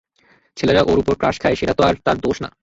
ছেলেরা 0.57 0.81
ওর 0.83 0.97
ওপর 0.99 1.15
ক্রাশ 1.17 1.35
খায়- 1.39 1.57
সেটা 1.59 1.73
তো 1.73 1.81
আর 1.83 1.95
তার 2.05 2.17
দোষ 2.17 2.37
না। 2.43 2.49